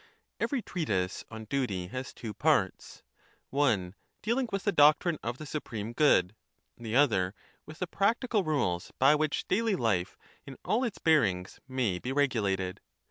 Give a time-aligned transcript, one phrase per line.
[0.39, 3.03] Every treatise on duty has two parts:
[3.51, 3.93] one,
[4.23, 6.33] deal ciassification ing with the doctrine of the supreme good;
[6.75, 7.35] the other, °*^^^'^^
[7.67, 12.81] with tlie practical rules by which daily hfe in all its bearings may be regulated.